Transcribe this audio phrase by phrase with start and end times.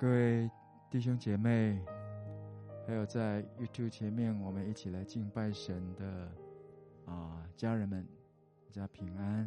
[0.00, 0.50] 各位
[0.88, 1.78] 弟兄姐妹，
[2.86, 6.26] 还有在 YouTube 前面，我们一起来敬拜神的
[7.04, 8.02] 啊家人们，
[8.64, 9.46] 大家平安。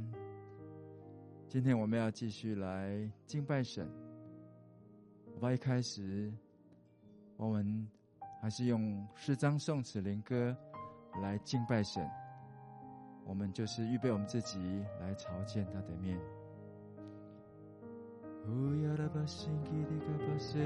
[1.49, 3.89] 今天我们要继续来敬拜神。
[5.33, 6.31] 我把一开始，
[7.35, 7.89] 我们
[8.39, 10.55] 还是用诗章、颂词、灵歌
[11.19, 12.07] 来敬拜神。
[13.25, 16.15] 我们就是预备我们自己来朝见他的面。
[18.45, 20.59] 乌呀啦巴辛基的嘎巴塞，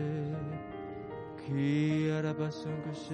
[1.45, 3.13] 基呀啦巴松古谢，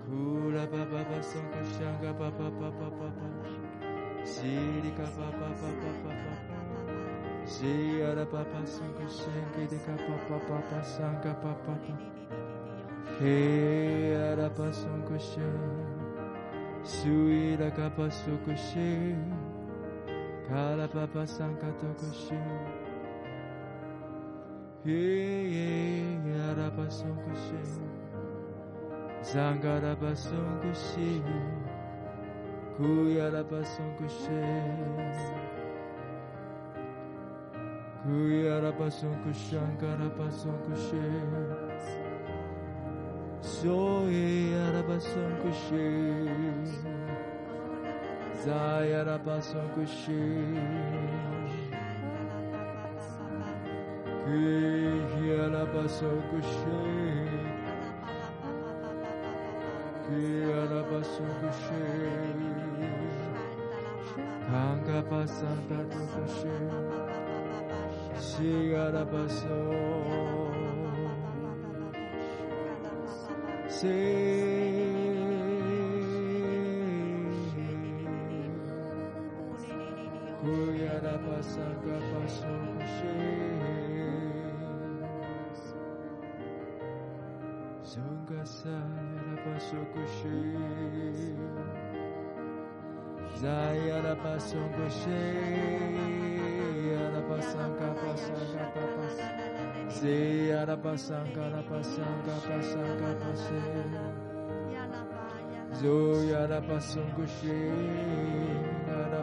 [0.00, 3.20] 库拉巴巴巴松古香嘎巴巴巴巴巴巴，
[4.24, 4.40] 西
[20.52, 22.12] 里嘎巴巴巴巴巴
[46.76, 46.91] 巴，
[48.42, 50.12] 西呀啦巴巴松古香
[60.08, 60.12] 基
[68.90, 69.10] 的嘎
[81.42, 82.38] 呀拉巴桑嘎巴松
[82.72, 83.02] 古西，
[87.82, 88.68] 松嘎萨
[106.30, 107.42] 呀拉巴松古西，在
[107.76, 107.98] 呀
[108.46, 108.54] 拉
[109.12, 109.20] 巴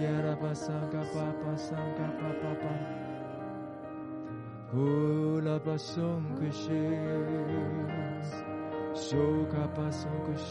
[0.00, 0.94] 呀拉巴桑嘎
[1.42, 2.20] 巴桑嘎巴
[2.54, 2.56] 巴。
[2.78, 2.80] 西
[4.72, 4.84] 呀
[5.44, 7.98] 拉巴桑嘎拉巴桑嘎
[8.78, 9.04] 巴桑
[9.52, 9.78] 嘎巴
[10.36, 10.48] 西，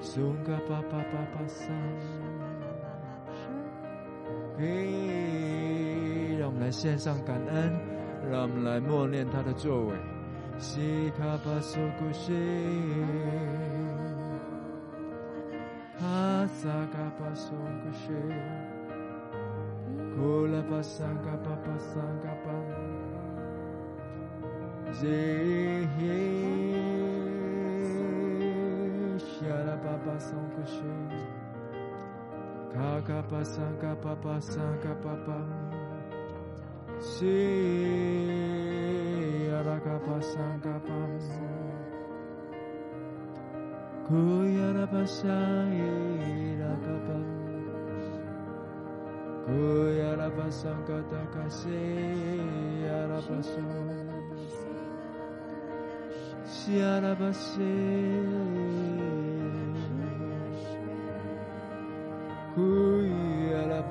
[0.00, 0.48] 左呀
[4.60, 7.72] 嘿，让我们来献上感恩，
[8.28, 9.94] 让我们来默念他的作为。
[10.58, 12.34] 西卡巴松古西，
[15.96, 18.10] 哈萨卡巴松古西。
[20.16, 22.50] 库拉巴萨卡巴巴萨卡巴，
[25.04, 25.86] 耶
[29.20, 30.82] 西拉巴巴桑古西，
[32.78, 35.34] 卡卡巴桑嘎巴巴桑嘎巴巴，
[37.00, 37.26] 西
[39.50, 40.88] 拉嘎巴桑嘎巴，
[44.06, 44.14] 库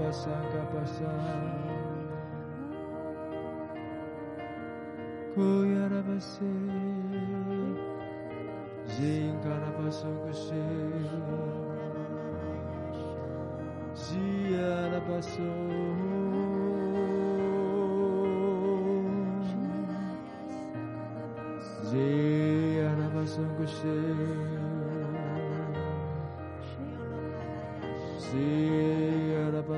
[0.08, 1.08] 呀拉巴桑嘎巴桑，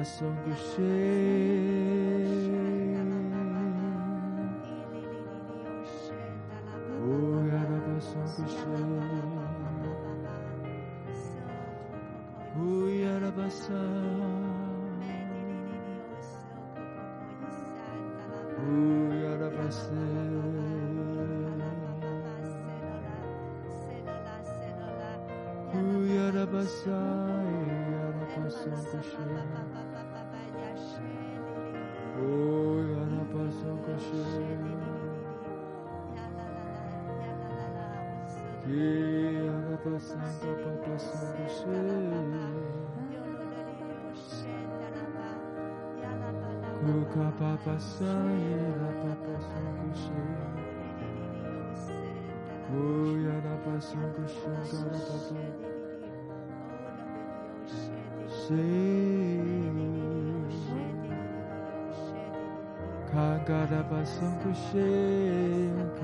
[0.04, 1.79] 库呀
[47.60, 50.02] 卡巴巴桑耶啦巴巴松果树，
[52.72, 52.74] 呜
[53.28, 54.38] 呀啦巴松果树
[54.72, 55.36] 嘎啦巴巴，
[58.30, 58.56] 谁？
[63.12, 63.14] 卡
[63.46, 64.80] 嘎拉巴松古谢，
[66.00, 66.02] 卡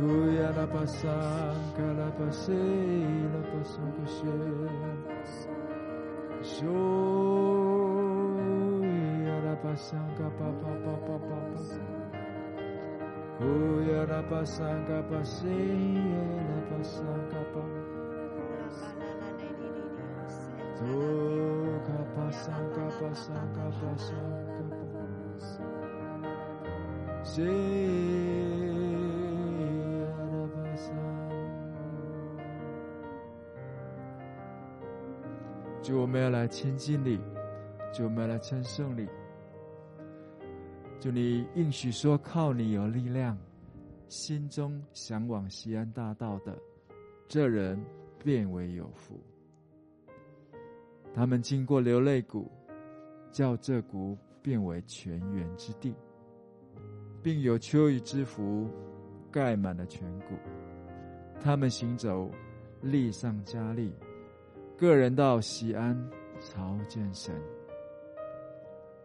[0.00, 0.76] 巴
[10.30, 11.60] 巴巴巴巴巴巴，
[13.38, 13.44] 库
[14.08, 18.48] 拉巴桑嘎巴巴桑嘎巴巴巴巴，
[20.78, 24.16] 库呀拉巴桑嘎拉巴谢拉巴松
[24.46, 24.80] 古
[25.42, 25.60] 谢，
[27.22, 28.49] 说呀拉巴
[35.82, 37.18] 就我们要来亲近你，
[37.92, 39.08] 就我们要来称颂你。
[41.00, 43.36] 就你应许说，靠你有力量，
[44.08, 46.56] 心中向往西安大道的，
[47.26, 47.82] 这人
[48.22, 49.18] 便为有福。
[51.14, 52.50] 他们经过流泪谷，
[53.32, 55.94] 叫这谷变为泉源之地，
[57.22, 58.68] 并有秋雨之福
[59.30, 60.34] 盖满了全谷。
[61.40, 62.30] 他们行走，
[62.82, 63.94] 力上加力，
[64.80, 65.94] 个人到西安
[66.40, 67.34] 朝见神。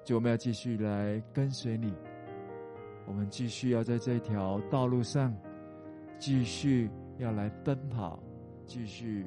[0.05, 1.93] 就我们要继续来跟随你，
[3.05, 5.35] 我们继续要在这条道路上，
[6.17, 8.17] 继续要来奔跑，
[8.65, 9.25] 继续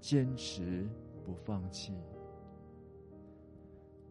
[0.00, 0.88] 坚持
[1.22, 1.92] 不放弃。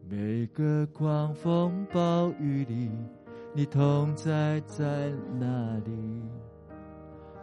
[0.08, 2.88] 每个狂风暴雨里，
[3.52, 5.10] 你同在在
[5.40, 6.22] 哪里？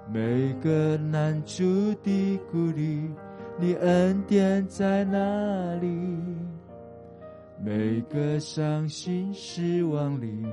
[0.10, 1.66] 每个难处
[2.02, 3.12] 低谷里，
[3.60, 5.88] 你恩典在哪里？
[7.64, 10.46] 每个伤心失望里，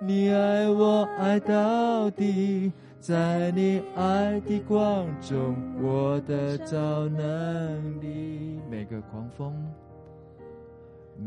[0.00, 8.60] 你爱我爱到底，在你爱的光中，我得着能力。
[8.70, 9.52] 每个狂风，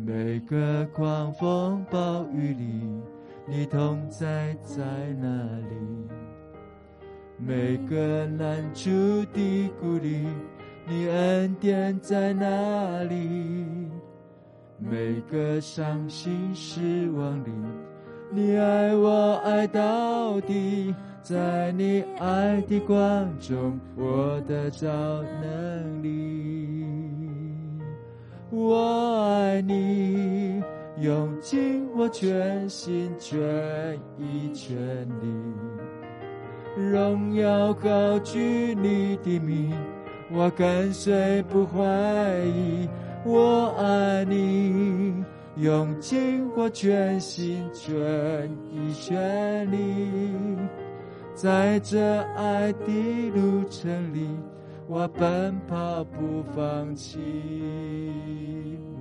[0.06, 2.82] 每个狂风暴雨里，
[3.46, 4.84] 你同在在
[5.20, 5.28] 哪
[5.70, 5.76] 里？
[7.38, 8.90] 每个难处
[9.34, 10.26] 的谷里，
[10.90, 13.66] 你恩典在哪里？
[14.80, 17.52] 每个伤心失望里，
[18.32, 24.88] 你爱我爱到底，在你爱的光中，我得着
[25.42, 26.86] 能力。
[28.50, 30.64] 我爱你，
[31.02, 33.38] 用尽我全心全
[34.18, 34.78] 意全
[35.20, 35.28] 力，
[36.78, 39.74] 荣耀高举你的名，
[40.32, 41.84] 我跟随不怀
[42.46, 42.88] 疑。
[43.26, 45.24] 我爱你，
[45.58, 49.78] 用尽我全心全意全力，
[51.34, 54.30] 在这爱的路程里，
[54.88, 57.20] 我奔跑不放弃。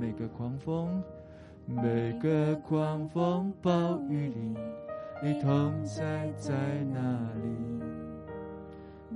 [0.00, 1.02] 每个狂风，
[1.66, 4.56] 每个狂风暴雨里，
[5.22, 6.52] 你同在在
[6.92, 7.00] 哪
[7.44, 7.80] 里？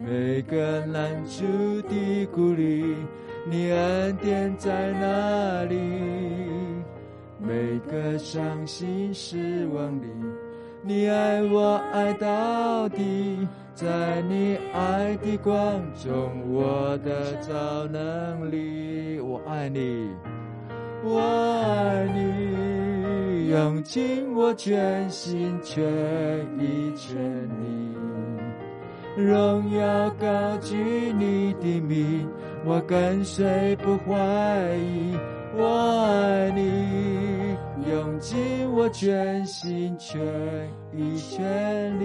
[0.03, 1.45] 每个难处
[1.83, 2.97] 的鼓励。
[3.47, 5.77] 你恩典在哪里？
[7.39, 10.07] 每个伤心失望里，
[10.83, 19.19] 你爱我爱到底，在你爱的光中，我的超能力。
[19.21, 20.11] 我爱你，
[21.03, 25.83] 我爱你，用尽我全心全
[26.59, 27.97] 意全力，
[29.17, 32.29] 荣耀高举你的名。
[32.65, 34.15] 我跟随不怀
[34.77, 35.17] 疑，
[35.57, 37.57] 我爱你，
[37.91, 40.21] 用尽我全心全
[40.95, 42.05] 意全力，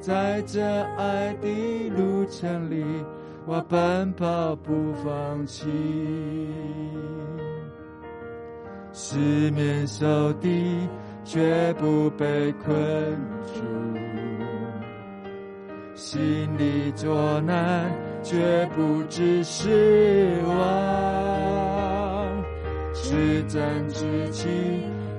[0.00, 0.62] 在这
[0.96, 2.84] 爱的路程里，
[3.46, 5.66] 我奔跑不放弃。
[8.92, 9.16] 四
[9.52, 10.86] 面受敌，
[11.24, 12.74] 却不被困
[13.46, 13.89] 住，
[16.00, 17.92] 心里作难。
[18.22, 20.56] 绝不知失望，
[22.94, 24.50] 至真至情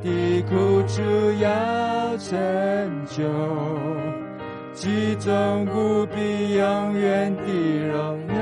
[0.03, 1.01] 的苦楚
[1.39, 2.37] 要成
[3.07, 3.23] 就，
[4.73, 7.43] 极重无比永远的
[7.87, 8.35] 荣耀。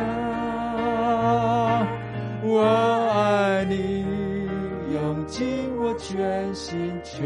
[2.44, 2.62] 我
[3.14, 4.06] 爱你，
[4.94, 7.22] 用尽我全心全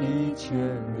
[0.00, 0.56] 意全
[0.96, 1.00] 力，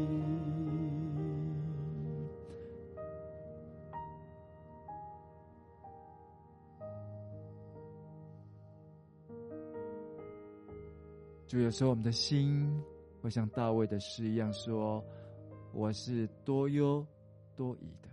[11.51, 12.81] 就有时候我们的心
[13.21, 15.03] 会像大卫的诗一样说
[15.75, 17.05] ：“我是多忧
[17.57, 18.07] 多疑的。”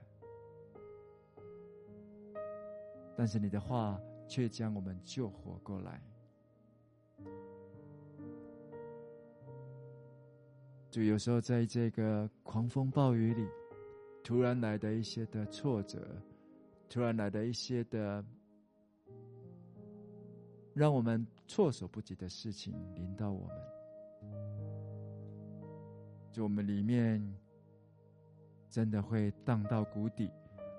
[3.17, 3.97] 但是你的话。
[4.31, 6.03] 却将我们救活过来。
[10.91, 13.49] 就有时候在这个狂风暴雨里，
[14.23, 15.99] 突然来的一些的挫折，
[16.91, 18.23] 突然来的一些的
[20.75, 23.57] 让我们措手不及的事情临到我们，
[26.31, 27.21] 就我们里面
[28.71, 30.31] 真的会荡到谷底。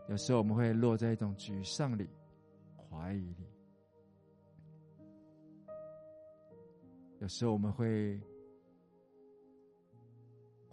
[0.07, 2.07] 有时候我们会落在一种沮丧里。
[2.91, 3.45] 怀疑你，
[7.19, 8.19] 有时候我们会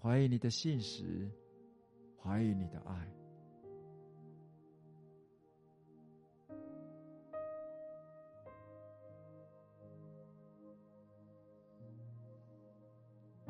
[0.01, 1.31] 怀疑你的信实，
[2.23, 3.07] 怀疑你的爱，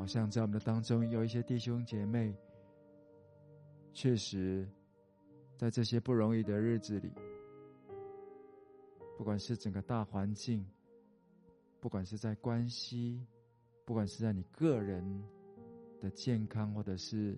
[0.07, 2.33] 好像在我们的当中有一些弟兄姐妹，
[3.93, 4.65] 确实
[5.57, 7.11] 在这些不容易的日子里。
[9.19, 10.65] 不管是整个大环境，
[11.81, 13.21] 不管是在关系，
[13.85, 15.25] 不管是在你个人
[16.01, 17.37] 的健康，或者是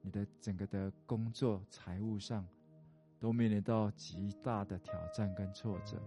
[0.00, 2.48] 你的整个的工作、财务上，
[3.20, 6.02] 都面临到极大的挑战跟挫折。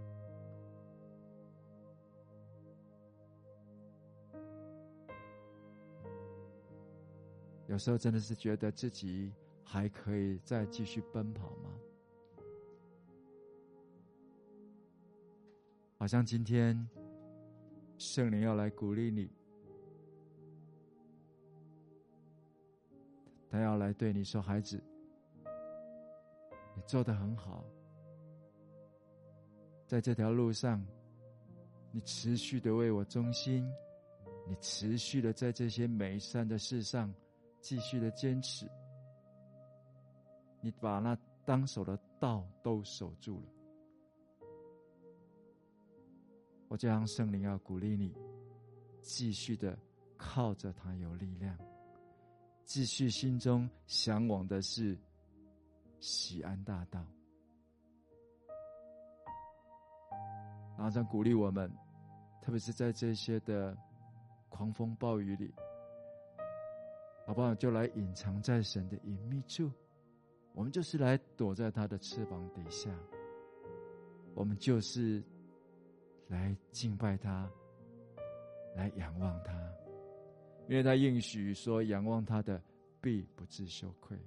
[7.76, 11.78] 有时候真的是觉得自己还可以再继续奔跑吗？
[15.98, 16.90] 好像今天
[17.98, 19.30] 圣灵要来鼓励你，
[23.50, 24.82] 他要来对你说：“孩子，
[26.78, 27.62] 你做得很好，
[29.86, 30.82] 在这条路上，
[31.92, 33.70] 你持续的为我忠心，
[34.48, 37.14] 你持续的在这些美善的事上
[37.66, 38.70] 继续的坚持，
[40.62, 43.48] 你把那当守的道都守住了。”
[46.70, 48.16] 我就让圣灵要鼓励你，
[49.02, 49.76] 继续的
[50.16, 51.58] 靠着他有力量，
[52.66, 54.96] 继续心中向往的是
[56.00, 57.04] 喜安大道。
[60.78, 61.68] 然后在鼓励我们，
[62.44, 63.76] 特别是在这些的
[64.50, 65.52] 狂风暴雨里，
[67.26, 67.54] 好不好？
[67.56, 69.72] 就来隐藏在神的隐秘处，
[70.54, 72.90] 我们就是来躲在他的翅膀底下，
[74.34, 75.24] 我们就是。
[76.28, 77.48] 来敬拜他，
[78.76, 79.54] 来仰望他，
[80.68, 82.60] 因为他应许说：“仰望他的，
[83.00, 84.18] 必不致羞愧。”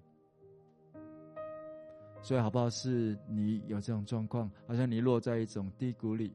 [2.23, 2.71] 所以，好不好？
[2.71, 6.33] 是你有这种状况，好像你落在一种低谷里，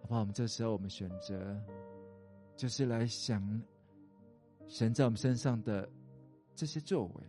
[0.00, 0.18] 好不好？
[0.18, 1.56] 我们这时候，我们选择
[2.56, 3.40] 就是来想
[4.66, 5.88] 神在我们身上的
[6.54, 7.22] 这些作为，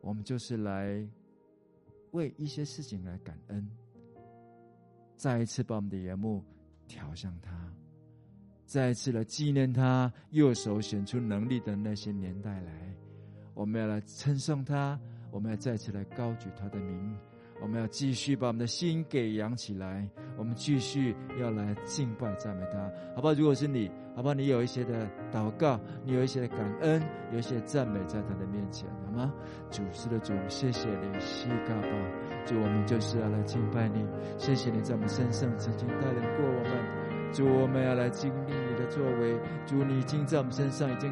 [0.00, 1.06] 我们就是来
[2.10, 3.68] 为一些事情来感恩。
[5.16, 6.44] 再一次把我们的眼目
[6.86, 7.72] 调向他，
[8.66, 12.94] 再一次来纪念他右手显出能力的那些年代来，
[13.54, 15.00] 我们要来称颂他，
[15.30, 17.16] 我们要再次来高举他的名，
[17.60, 20.06] 我们要继续把我们的心给扬起来，
[20.36, 22.78] 我们继续要来敬拜赞美他，
[23.14, 23.32] 好不好？
[23.34, 24.34] 如果是你，好不好？
[24.34, 29.32] 你有一些的祷告，你有一些的感恩，有一些赞美在他的面前，好吗？
[29.70, 31.88] 主是的主，谢谢你，西嘎巴。
[32.44, 34.04] 主，我们就是要来敬拜你，
[34.36, 37.32] 谢谢你在我们身上曾经带领过我们。
[37.32, 39.34] 主，我们要来经历你的作为。
[39.66, 41.10] 主，你已经在我们身上已经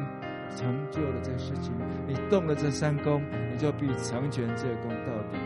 [0.55, 1.73] 成就了这个事情，
[2.07, 5.37] 你动了这三功，你就必成全这功到底。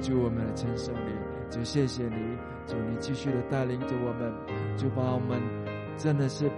[0.00, 1.12] 主，我们的称颂你。
[1.50, 2.36] 主，谢谢你。
[2.66, 4.32] 主，你继续的带领着我们。
[4.76, 5.40] 主，把我们
[5.96, 6.50] 真的是，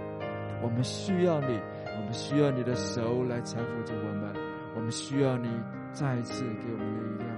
[0.61, 1.59] 我们需要你，
[1.97, 4.33] 我们需要你的手来搀扶着我们，
[4.75, 5.47] 我们需要你
[5.91, 7.29] 再一次给我们力量。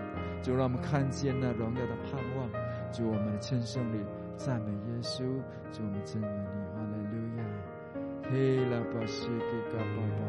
[0.41, 2.49] 就让我们看见那荣耀的盼望，
[2.91, 4.03] 主我们的称颂你，
[4.37, 5.19] 赞美耶稣，
[5.71, 6.33] 主我们赞美你，
[6.73, 7.43] 哈利路亚。
[8.31, 10.19] 嘿拉巴西的嘎巴巴，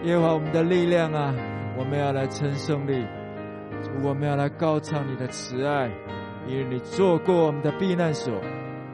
[0.05, 1.33] 我们的力量啊
[1.77, 3.05] 我们要来称颂你
[4.03, 5.89] 我们要来高唱你的慈爱
[6.47, 8.33] 因为你做过我们的避难所，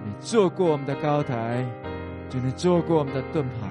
[0.06, 1.66] 你做过我们的高台，
[2.30, 3.68] 就你做过我们的盾牌，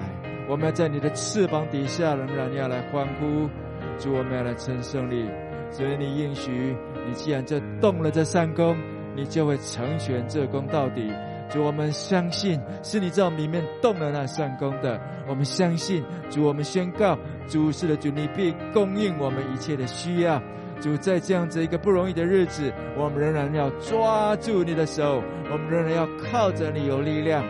[0.47, 3.49] 我们要在你的翅膀底下，仍然要来欢呼。
[3.97, 5.29] 主，我们要来称颂你，
[5.71, 6.75] 所以你应许，
[7.07, 8.75] 你既然就动了这善工，
[9.15, 11.11] 你就会成全这工到底。
[11.49, 14.99] 主，我们相信是你在我们里面动了那善工的。
[15.27, 17.17] 我们相信，主，我们宣告，
[17.47, 20.41] 主是的主，你必供应我们一切的需要。
[20.81, 27.45] 主，在这样子一个不容易的日子，我们仍然要抓住你的手，我们仍然要靠着你有力量。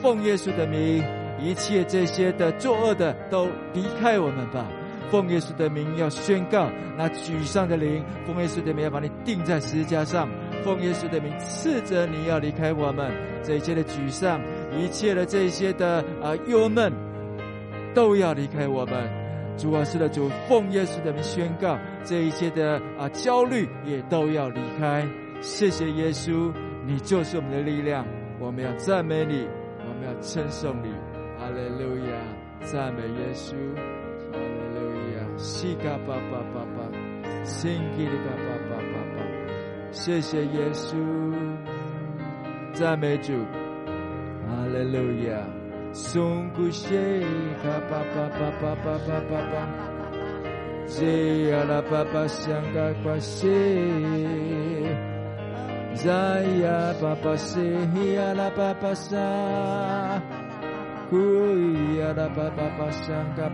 [0.00, 1.04] 奉耶稣的名，
[1.38, 4.66] 一切这些的作恶的都离开我们吧。
[5.10, 10.28] 奉耶稣的名，要宣告那沮丧的灵，奉耶稣的名要把你钉在十字架上。
[10.62, 13.10] 奉耶稣的名斥责你要离开我们，
[13.42, 16.92] 这一切的沮丧，一切的这些的啊忧闷，
[17.92, 19.19] 都要离开我们。
[19.60, 25.06] 主啊，是的主，奉耶稣的名宣告，这一切的啊焦虑也都要离开。
[25.42, 26.50] 谢谢耶稣，
[26.86, 28.06] 你就是我们的力量，
[28.38, 29.46] 我们要赞美你，
[29.80, 30.88] 我们要称颂你。
[31.38, 32.16] 哈利路亚，
[32.62, 33.52] 赞美耶稣。
[34.32, 39.92] 哈利路亚，西嘎巴巴巴巴，新吉里嘎巴巴巴巴。
[39.92, 40.96] 谢谢耶稣，
[42.72, 43.34] 赞美主，
[44.48, 45.59] 哈利路亚。
[45.92, 46.94] 松古西
[47.62, 49.52] 卡巴巴巴巴巴巴巴巴，
[50.86, 53.48] 西亚拉巴巴香嘎巴西，
[55.94, 57.58] 在亚巴巴西
[58.14, 59.16] 亚拉巴巴沙，
[61.10, 61.16] 库
[61.98, 63.48] 亚拉巴巴巴香嘎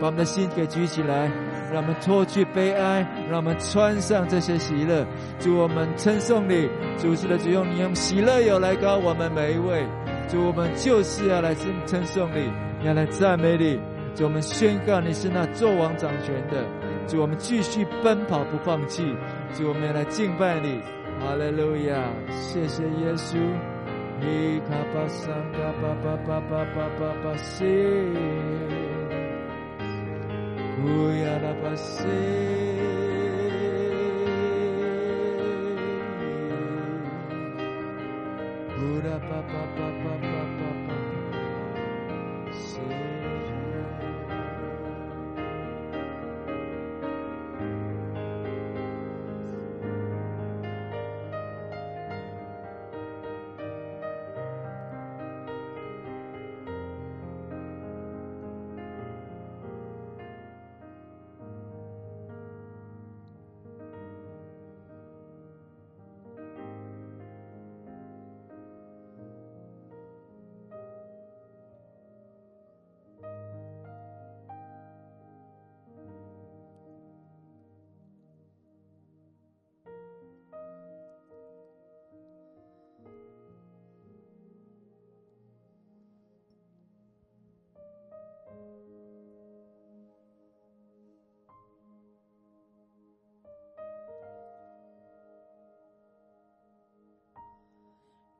[0.00, 1.30] 把我们的心给举起来，
[1.72, 5.06] 让我们脱去悲哀，让我们穿上这些喜乐。
[5.38, 9.86] 主我们称颂你，主是的主用你用喜乐油来膏我们每一位。
[10.28, 12.50] 主我们就是要来称称颂你，
[12.82, 13.78] 要来赞美你。
[14.14, 16.64] 主我们宣告你是那作王掌权的。
[17.06, 19.14] 主我们继续奔跑不放弃。
[19.52, 20.80] 主我们要来敬拜你。
[21.20, 23.36] 哈利路亚，谢谢耶稣。
[24.20, 27.76] di kapasanga pa pa pa pa pa pa pa si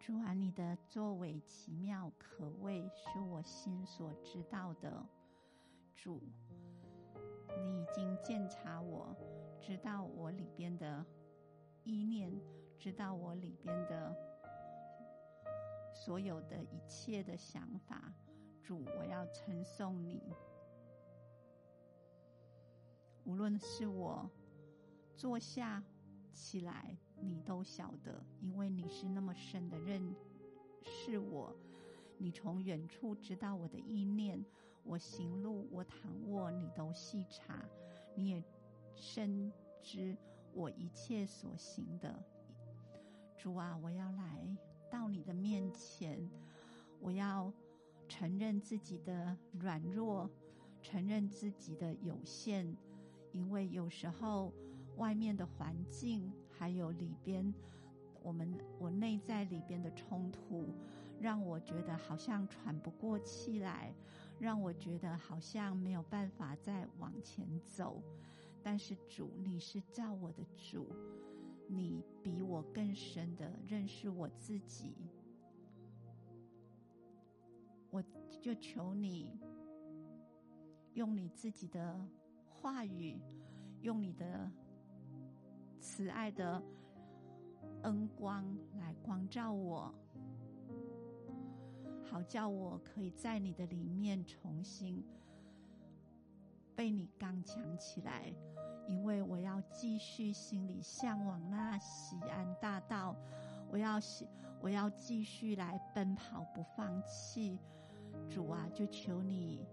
[0.06, 5.04] 主啊，你的作为奇妙可畏，是我心所知道的。
[5.96, 6.22] 主，
[7.58, 9.16] 你已经鉴察我，
[9.60, 11.04] 知道我里边的
[11.82, 12.32] 意念，
[12.78, 14.14] 知道我里边的
[15.92, 18.14] 所有的一切的想法。
[18.62, 20.22] 主，我要称颂你。
[23.24, 24.30] 无论是我
[25.16, 25.82] 坐下
[26.32, 30.14] 起来，你都晓得，因为你是那么深的认
[30.82, 31.54] 识我，
[32.18, 34.44] 你从远处知道我的意念，
[34.84, 37.64] 我行路，我躺卧，你都细察，
[38.14, 38.42] 你也
[38.94, 39.52] 深
[39.82, 40.16] 知
[40.52, 42.22] 我一切所行的。
[43.36, 44.56] 主啊，我要来
[44.90, 46.28] 到你的面前，
[47.00, 47.52] 我要
[48.08, 50.30] 承认自己的软弱，
[50.80, 52.76] 承认自己的有限。
[53.32, 54.50] 因为有时候
[54.96, 57.52] 外面的环境，还有里边
[58.22, 60.64] 我们我内在里边的冲突，
[61.20, 63.92] 让我觉得好像喘不过气来，
[64.38, 68.02] 让我觉得好像没有办法再往前走。
[68.62, 70.86] 但是主，你是造我的主，
[71.68, 74.94] 你比我更深的认识我自己，
[77.90, 78.02] 我
[78.40, 79.38] 就求你
[80.94, 82.00] 用你自己的。
[82.58, 83.20] 话语，
[83.82, 84.50] 用你的
[85.86, 86.60] 慈爱的
[87.82, 88.44] 恩光
[88.80, 89.94] 来光照我，
[92.02, 95.00] 好叫我可以在你的里面重新
[96.74, 98.34] 被你刚强起来。
[98.88, 103.14] 因为我要继续心里向往那锡安大道，
[103.70, 104.00] 我要
[104.60, 107.60] 我要继续来奔跑不放弃。
[108.28, 109.64] 主啊，就求你。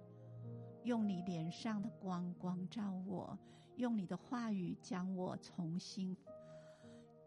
[0.83, 3.37] 用你脸上的光光照我，
[3.77, 6.15] 用你的话语将我重新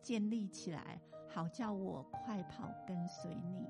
[0.03, 3.67] 建立起来，好叫我快跑跟随你。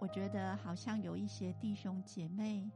[0.00, 2.70] 我觉得好像有一些弟兄姐妹，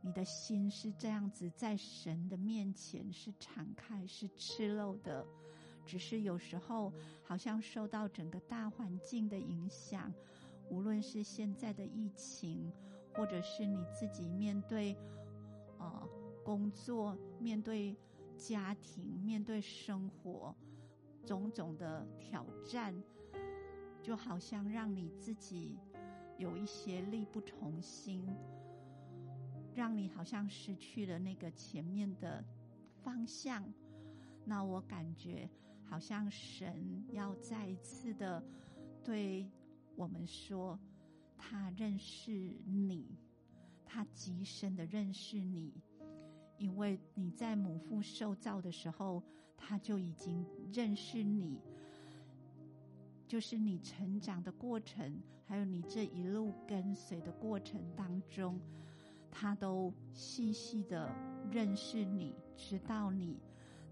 [0.00, 5.26] 你的心是这样子，在神的面前是敞开、是赤露的，
[5.84, 6.92] 只是有时候
[7.22, 10.12] 好像受到整个大环境的影响。
[10.70, 12.72] 无论是现在的疫情，
[13.14, 14.96] 或者是你自己面对，
[15.78, 16.08] 呃，
[16.44, 17.96] 工作、面对
[18.36, 20.54] 家庭、面对生活，
[21.24, 22.94] 种种的挑战，
[24.02, 25.78] 就好像让你自己
[26.36, 28.26] 有一些力不从心，
[29.74, 32.44] 让你好像失去了那个前面的
[33.02, 33.64] 方向。
[34.44, 35.48] 那我感觉
[35.84, 38.44] 好像神要再一次的
[39.02, 39.48] 对。
[39.96, 40.76] 我们说，
[41.36, 42.32] 他认识
[42.66, 43.06] 你，
[43.84, 45.72] 他极深的认识你，
[46.58, 49.22] 因为你在母腹受造的时候，
[49.56, 51.60] 他就已经认识你，
[53.28, 58.58] 就是你成长的过程，还有你这一路跟随的过程当中，
[59.30, 61.14] 他都细细的
[61.50, 63.38] 认识你，知道你，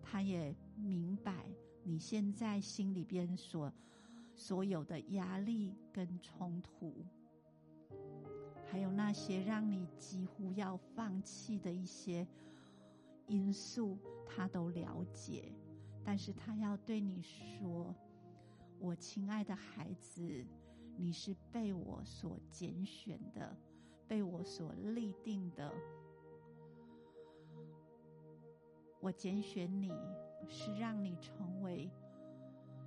[0.03, 1.47] 他也明白
[1.85, 3.73] 你现在心里边所。
[4.35, 7.05] 所有的压力跟冲突，
[8.67, 12.27] 还有那些让你几乎要放弃的一些
[13.27, 15.53] 因素，他都了解。
[16.05, 17.95] 但是他要对你说
[18.81, 20.45] ：“我亲爱的孩子，
[20.97, 23.57] 你是被我所拣选的，
[24.09, 25.73] 被我所立定的。
[29.01, 29.93] 我拣选你
[30.49, 31.91] 是让你成为。”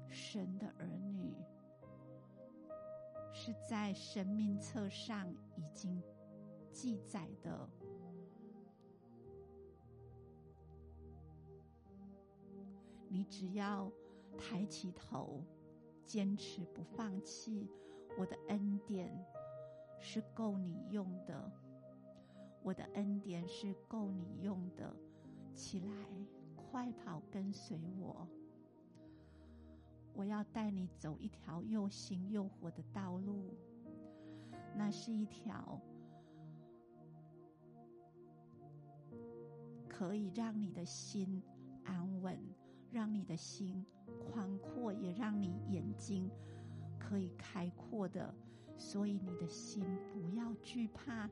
[0.07, 1.35] 神的儿女
[3.37, 6.01] 是在生命册上已经
[6.71, 7.69] 记载的。
[13.09, 13.91] 你只要
[14.37, 15.43] 抬起头，
[16.05, 17.69] 坚持不放弃，
[18.17, 19.13] 我的恩典
[19.99, 21.51] 是够你用的。
[22.63, 24.95] 我的恩典是够你用的，
[25.53, 25.93] 起来，
[26.55, 28.25] 快跑，跟随我。
[30.15, 33.53] 我要带你走一条又新又活的道路，
[34.73, 35.81] 那是一条
[39.89, 41.43] 可以让你的心
[41.83, 42.39] 安稳，
[42.91, 43.85] 让你的心
[44.31, 46.31] 宽阔，也让你眼睛
[46.97, 48.33] 可以开阔的。
[48.77, 51.29] 所以你的心不要惧怕，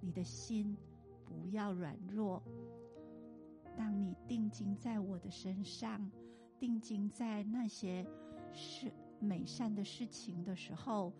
[0.00, 0.76] 你的心
[1.24, 2.42] 不要软弱。
[3.74, 6.10] 当你定睛在我的身上。
[6.62, 8.06] 定睛在那些
[8.52, 11.12] 是美善的事情的时候，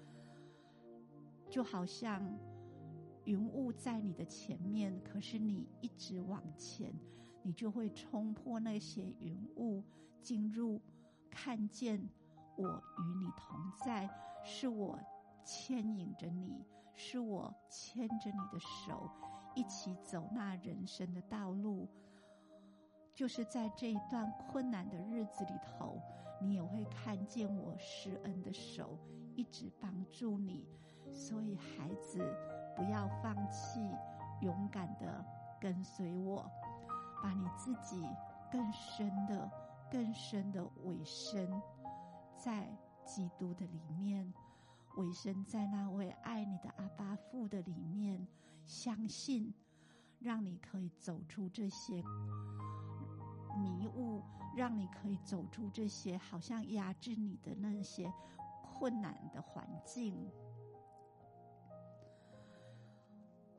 [1.50, 2.22] 就好像
[3.24, 6.94] 云雾在你的前面，可是你一直往前，
[7.42, 9.82] 你就会冲破那些云雾，
[10.20, 10.80] 进入
[11.28, 12.00] 看见
[12.56, 14.08] 我与你同在，
[14.44, 14.96] 是我
[15.44, 19.10] 牵引着你，是我牵着你的手，
[19.56, 21.88] 一起走那人生的道路。
[23.14, 26.00] 就是在这一段困难的日子里头，
[26.40, 28.98] 你也会看见我施恩的手，
[29.34, 30.66] 一直帮助你。
[31.10, 32.24] 所以，孩子，
[32.74, 33.80] 不要放弃，
[34.40, 35.24] 勇敢的
[35.60, 36.50] 跟随我，
[37.22, 38.02] 把你自己
[38.50, 39.50] 更深的、
[39.90, 41.60] 更深的委身
[42.38, 42.66] 在
[43.04, 44.32] 基督的里面，
[44.96, 48.26] 委身在那位爱你的阿爸父的里面，
[48.64, 49.52] 相信，
[50.22, 52.02] 让你可以走出这些
[53.60, 54.22] 迷雾，
[54.56, 58.12] 让你可以走出这些好像压制你的那些
[58.62, 60.30] 困难的环境。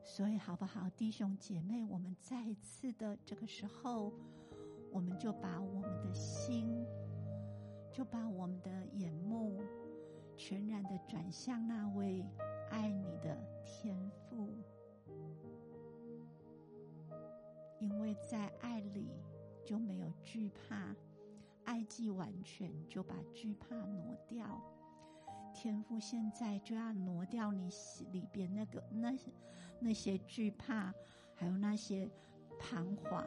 [0.02, 4.12] 所以，好不好，弟兄姐妹，我们再一次的这个时候，
[4.92, 6.86] 我们就把我们的心，
[7.90, 9.60] 就把我们的眼目，
[10.36, 12.24] 全然的转向那位
[12.70, 14.48] 爱你的天父，
[17.78, 19.10] 因为在爱里
[19.64, 20.94] 就没有惧怕，
[21.64, 24.62] 爱既完全，就把惧怕挪掉。
[25.52, 27.70] 天父现在就要挪掉你
[28.10, 29.14] 里边那个那
[29.78, 30.92] 那些惧怕，
[31.34, 32.10] 还有那些
[32.58, 33.24] 彷徨、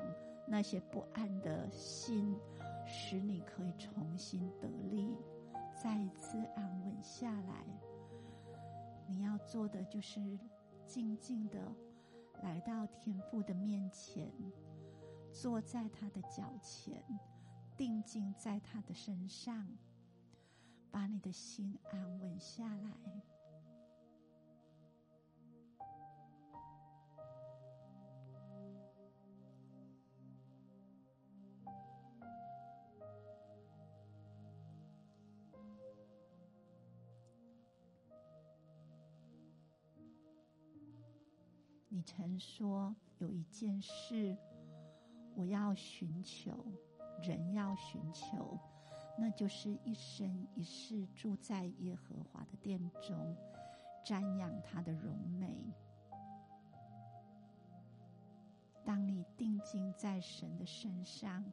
[0.48, 2.36] 那些不安的心，
[2.86, 5.16] 使你可以重新得力，
[5.82, 7.66] 再一次安稳下来。
[9.08, 10.20] 你要做的就是
[10.86, 11.74] 静静的
[12.42, 14.32] 来到天父的面前，
[15.32, 17.04] 坐在他的脚前，
[17.76, 19.68] 定睛在他的身上。
[20.90, 22.92] 把你的心安稳下来。
[41.98, 44.38] 你曾说有一件事，
[45.34, 46.56] 我要寻求，
[47.24, 48.56] 人要寻求。
[49.18, 53.36] 那就是一生一世住在耶和华的殿中，
[54.06, 55.58] 瞻仰他的荣美。
[58.86, 61.44] 当你定睛在神的身上，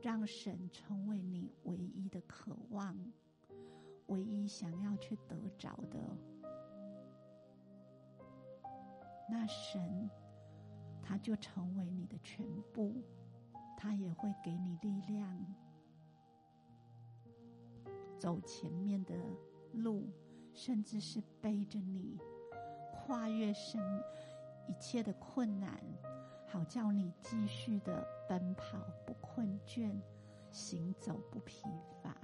[0.00, 2.96] 让神成为你唯一的渴望，
[4.06, 5.98] 唯一想要去得着的，
[9.32, 10.10] 那神
[11.02, 13.02] 他就成为你的全部。
[13.78, 15.44] 他也会给你力量，
[18.16, 19.16] 走前面的
[19.72, 20.08] 路，
[20.52, 22.16] 甚至是背着你
[22.92, 23.82] 跨越生
[24.68, 25.82] 一切的困难，
[26.46, 29.92] 好叫你继续的奔跑不困倦，
[30.52, 31.66] 行走不疲
[32.00, 32.16] 乏。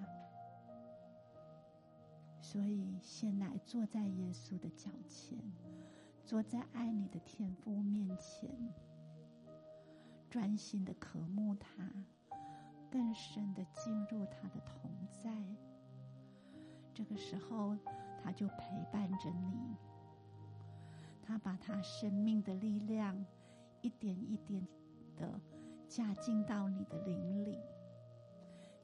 [2.41, 5.37] 所以，先来坐在耶稣的脚前，
[6.29, 8.51] 坐在爱你的天父面前。
[10.29, 11.91] 专心的渴慕他，
[12.91, 15.33] 更深的进入他的同在。
[16.93, 17.75] 这个时候，
[18.23, 19.75] 他就陪伴着你。
[21.23, 23.25] 他把他生命的力量
[23.81, 24.63] 一点一点
[25.17, 25.41] 的
[25.89, 27.59] 加进到你的灵里，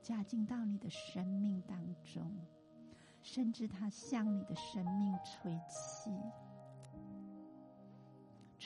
[0.01, 2.35] 加进到你的生命当中，
[3.21, 6.11] 甚至他向你的生命吹气，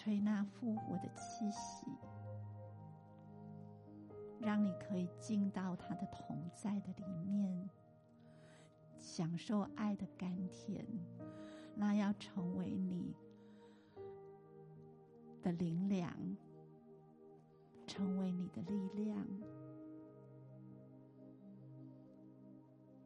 [0.09, 1.87] 吹那复活的气息。
[4.41, 7.69] 让你可以进到他的同在的里面，
[8.97, 10.83] 享受爱的甘甜，
[11.75, 13.15] 那要成为你
[15.43, 16.11] 的灵粮，
[17.87, 19.27] 成为你的力量。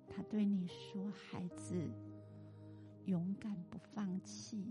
[0.07, 1.75] 他对你说：“孩子，
[3.07, 4.65] 勇敢不放弃，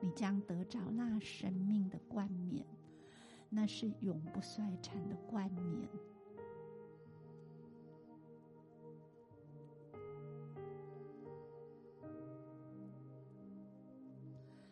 [0.00, 2.64] 你将得着那生命的冠冕。”
[3.52, 5.88] 那是永不衰残的冠冕，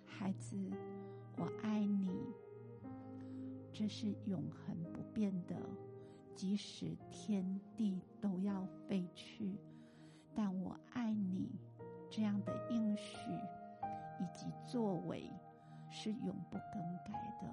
[0.06, 0.56] 孩子，
[1.36, 2.08] 我爱你，
[3.72, 5.56] 这是永恒不变的，
[6.36, 9.56] 即使天地都要废去，
[10.36, 11.50] 但我爱你
[12.08, 13.12] 这样的应许
[14.20, 15.30] 以及作为
[15.90, 17.48] 是永不更改的。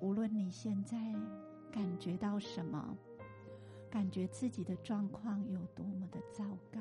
[0.00, 0.96] 无论你现在
[1.70, 2.96] 感觉到什么，
[3.90, 6.80] 感觉自己的状况有多么的糟糕，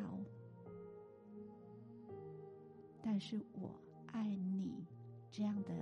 [3.01, 3.69] 但是我
[4.13, 4.85] 爱你
[5.29, 5.73] 这样的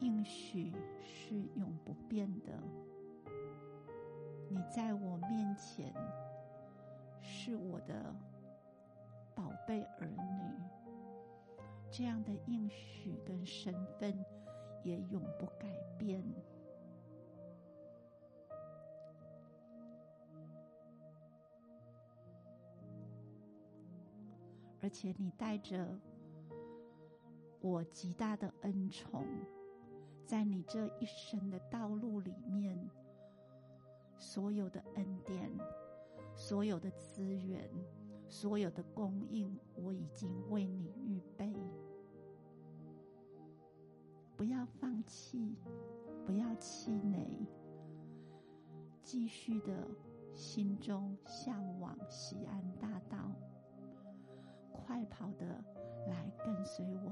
[0.00, 2.52] 应许是永不变的。
[4.48, 5.94] 你在我面前
[7.20, 8.14] 是我的
[9.36, 10.18] 宝贝儿女，
[11.90, 14.24] 这样的应许跟身份
[14.82, 16.24] 也永不改变。
[24.80, 25.98] 而且你带着
[27.60, 29.26] 我极大的恩宠，
[30.24, 32.88] 在你这一生的道路里面，
[34.16, 35.50] 所有的恩典、
[36.36, 37.68] 所有的资源、
[38.28, 41.52] 所有的供应，我已经为你预备。
[44.36, 45.56] 不要放弃，
[46.26, 47.46] 不要气馁，
[49.02, 49.88] 继续的
[50.34, 53.32] 心中向往西安大道。
[54.72, 55.46] 快跑的
[56.06, 57.05] 来跟随，我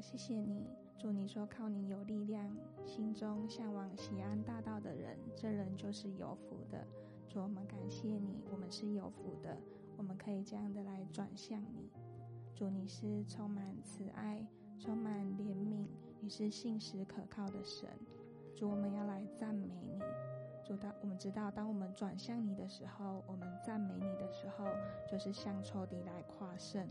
[0.00, 0.66] 谢谢你，
[0.98, 6.86] 主，你说靠你有力量，心中向往喜安大道的人，这人就是有福的。
[7.28, 9.54] 主，我们感谢你，我们是有福的。
[9.98, 11.90] 我们可以这样的来转向你，
[12.54, 14.42] 主，你是充满慈爱、
[14.78, 15.86] 充满怜悯，
[16.18, 17.86] 你是信实可靠的神。
[18.56, 20.00] 主，我们要来赞美你。
[20.64, 24.64] 主，当我们知道，当我们转向你的时候，我们赞美你的时候，
[25.06, 26.88] 就是向仇敌来夸胜。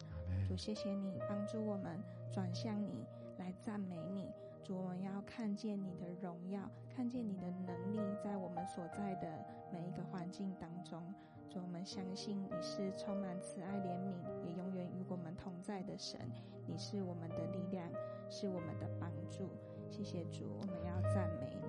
[0.49, 3.05] 主，谢谢你帮助我们转向你，
[3.38, 4.31] 来赞美你。
[4.63, 10.99] 主，我们要看见你的荣耀，看见你的能力，在我们所在的每一个环境当中。
[11.51, 16.19] 主，我们相信你是充满慈爱、怜悯，也永远与我们同在的神。
[16.65, 17.88] 你是我们的力量，
[18.27, 19.51] 是我们的帮助。
[19.88, 21.68] 谢谢主，我们要赞美你。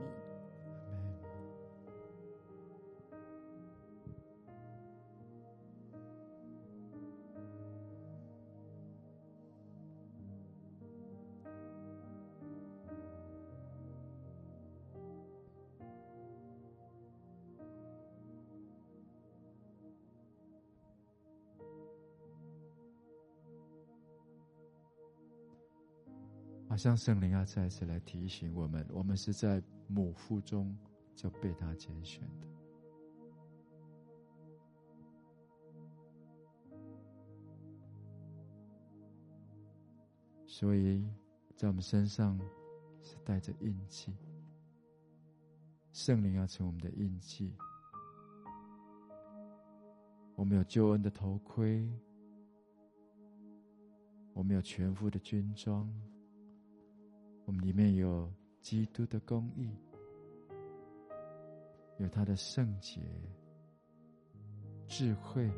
[26.80, 30.74] 像圣灵要再次来提醒我们，我们是在母腹中
[31.14, 32.46] 就被他拣选的，
[40.46, 41.06] 所以
[41.54, 42.40] 在我们身上
[43.02, 44.16] 是带着印记。
[45.92, 47.54] 圣灵要成我们的印记，
[50.34, 51.86] 我们有救恩的头盔，
[54.32, 55.86] 我们有全副的军装。
[57.50, 59.76] 我们里面有基督的公义，
[61.98, 63.00] 有他的圣洁、
[64.86, 65.50] 智慧，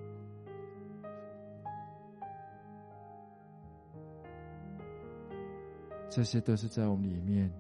[6.08, 7.52] 这些都是在我们里面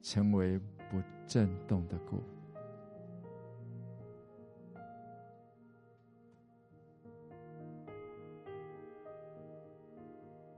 [0.00, 0.58] 成为
[0.90, 2.22] 不震动的鼓。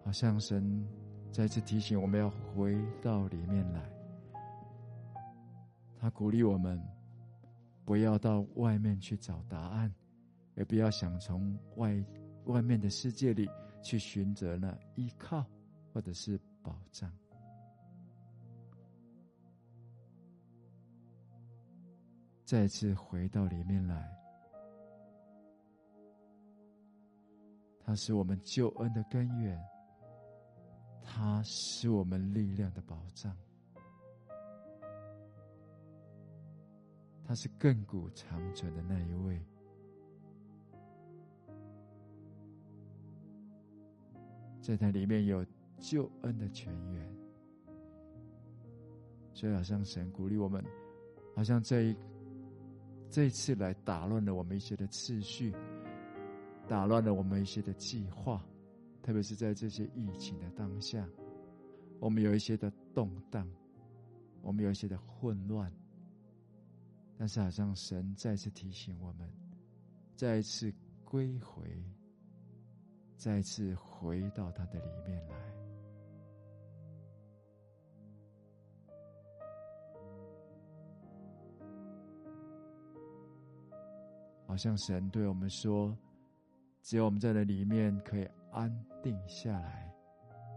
[0.04, 1.07] 好像神。
[1.30, 3.80] 再次提醒我们要回到里面来。
[6.00, 6.80] 他鼓励我们
[7.84, 9.92] 不要到外面去找答案，
[10.56, 12.04] 也不要想从外
[12.44, 13.48] 外面的世界里
[13.82, 15.44] 去寻找那依靠
[15.92, 17.12] 或者是保障。
[22.44, 24.08] 再次回到里面来，
[27.84, 29.60] 它是我们救恩的根源。
[31.10, 33.34] 他是我们力量的保障，
[37.24, 39.42] 他是亘古长存的那一位，
[44.60, 45.44] 在他里面有
[45.78, 47.16] 救恩的泉源，
[49.32, 50.64] 所以好像神鼓励我们，
[51.34, 51.96] 好像这一
[53.10, 55.52] 这一次来打乱了我们一些的次序，
[56.68, 58.40] 打乱了我们一些的计划。
[59.08, 61.08] 特别是在这些疫情的当下，
[61.98, 63.50] 我们有一些的动荡，
[64.42, 65.72] 我们有一些的混乱，
[67.16, 69.26] 但是好像神再次提醒我们，
[70.14, 70.70] 再次
[71.06, 71.82] 归回，
[73.16, 75.36] 再次回到他的里面来，
[84.46, 85.96] 好像神对我们说，
[86.82, 88.28] 只有我们在那里面可以。
[88.58, 88.68] 安
[89.00, 89.88] 定下来，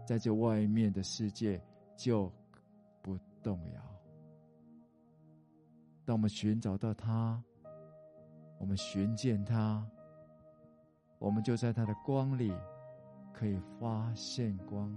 [0.04, 1.62] 在这外面的世界
[1.96, 2.28] 就
[3.00, 3.80] 不动摇。
[6.04, 7.40] 当我们寻找到他，
[8.58, 9.88] 我们寻见他，
[11.20, 12.52] 我们就在他的光里
[13.32, 14.92] 可以发现光。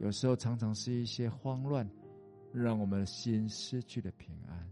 [0.00, 1.88] 有时候常常是一些慌乱，
[2.52, 4.68] 让我们的心失去了平安。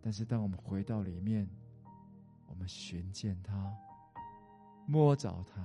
[0.00, 1.46] 但是当我们回到里面，
[2.46, 3.74] 我们寻见他，
[4.86, 5.60] 摸着他，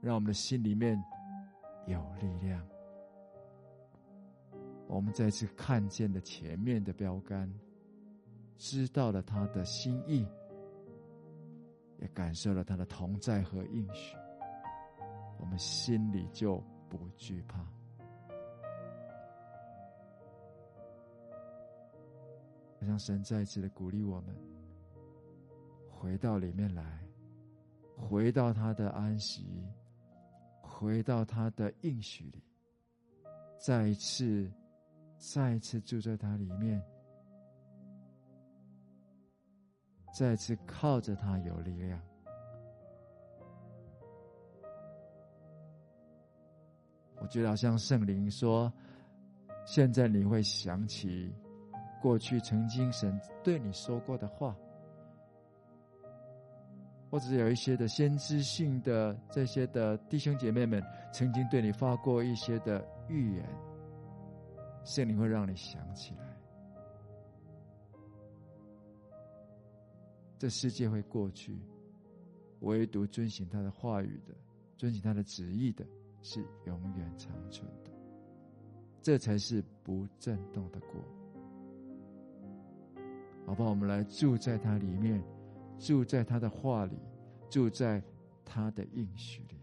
[0.00, 1.02] 让我们的心里面
[1.86, 2.64] 有力量。
[4.86, 7.48] 我们再次看见了前面的标杆，
[8.56, 10.26] 知道了他的心意，
[11.98, 14.16] 也感受了他的同在和应许。
[15.38, 17.64] 我们心里就不惧怕，
[22.80, 24.36] 让神再次的鼓励我们，
[26.00, 26.82] 回到里面来，
[27.94, 29.62] 回到他的安息，
[30.62, 32.42] 回到他的应许里，
[33.58, 34.50] 再一次，
[35.18, 36.82] 再一次住在他里面，
[40.18, 42.00] 再次靠着他有力量。
[47.18, 48.72] 我觉得好像圣灵说
[49.66, 51.30] ：“现在你会想起
[52.00, 54.56] 过去曾经神对你说过的话，
[57.10, 60.82] 或者有一些的先知性的这些的弟兄姐妹们
[61.12, 63.44] 曾经对你发过一些的预言，
[64.84, 66.36] 圣灵会让你想起来。
[70.38, 71.58] 这世界会过去，
[72.60, 74.34] 唯独遵行他的话语的，
[74.76, 75.84] 遵行他的旨意的。”
[76.22, 77.90] 是永远长存的，
[79.00, 81.02] 这才是不震动的国。
[83.46, 83.64] 好吧？
[83.64, 85.18] 我们来住在他里面，
[85.80, 86.92] 住在他的话里，
[87.48, 88.00] 住在
[88.44, 89.56] 他的应许里。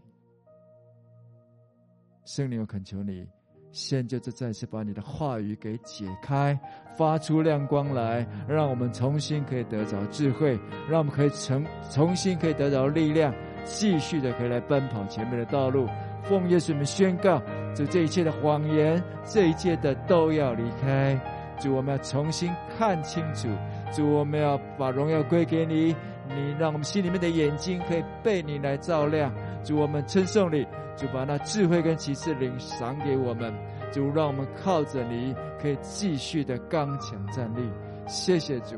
[2.24, 3.26] 圣灵，我恳求你，
[3.70, 6.58] 现在就再次把你的话语给解开，
[6.96, 10.58] 发出亮光来，让我们重新可以得着智慧，
[10.90, 13.32] 让我们可以重重新可以得着力量，
[13.64, 15.88] 继续的可以来奔跑前面的道路。
[16.24, 17.40] 奉耶稣们宣告，
[17.74, 21.18] 主，这一切的谎言，这一切的都要离开。
[21.60, 23.48] 主，我们要重新看清楚。
[23.92, 25.96] 主，我们要把荣耀归给你。
[26.28, 29.32] 你让我们心里面的眼睛可以被你来照亮。
[29.64, 30.66] 主，我们称颂你。
[30.96, 33.54] 主，把那智慧跟启示灵赏给我们。
[33.92, 37.70] 主，让我们靠着你，可以继续的刚强站立。
[38.06, 38.76] 谢谢主，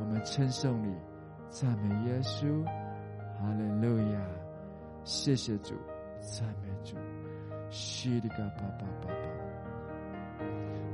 [0.00, 0.94] 我们称颂你，
[1.48, 2.64] 赞美耶稣，
[3.38, 4.20] 哈利路亚。
[5.04, 5.74] 谢谢主，
[6.20, 6.68] 赞美。
[6.84, 6.96] 主，
[7.70, 9.14] 西利嘎巴巴巴巴，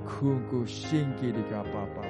[0.04, 2.02] 库古辛吉里嘎巴巴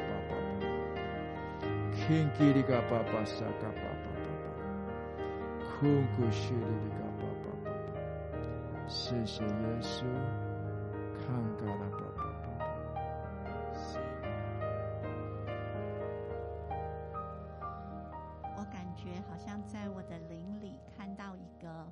[2.08, 4.48] 巴巴巴，辛吉里嘎巴巴沙嘎巴巴巴巴，
[5.60, 5.86] 库
[6.16, 9.50] 古西里里嘎巴巴巴巴，谢谢耶
[9.82, 10.06] 稣，
[11.18, 11.26] 看
[11.58, 12.64] 嘎拉巴巴巴巴，
[18.56, 21.86] 我感觉好像在我的灵里看到一个。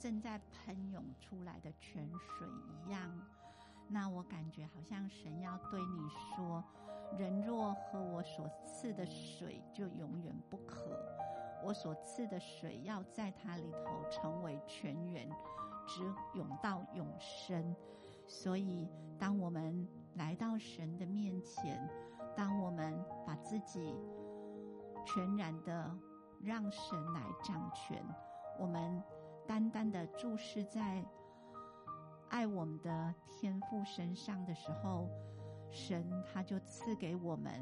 [0.00, 3.10] 正在喷涌出来的泉水一样，
[3.88, 6.62] 那我感觉好像神要对你说：
[7.16, 10.90] 人若喝我所赐的水，就永远不渴。
[11.64, 15.28] 我所赐的水要在它里头成为泉源，
[15.86, 16.02] 直
[16.34, 17.74] 涌到永生。
[18.26, 21.88] 所以，当我们来到神的面前，
[22.36, 23.96] 当我们把自己
[25.06, 25.90] 全然的
[26.42, 28.04] 让神来掌权，
[28.58, 29.02] 我们。
[29.46, 31.02] 单单的注视在
[32.30, 35.08] 爱我们的天父身上的时候，
[35.70, 37.60] 神他就赐给我们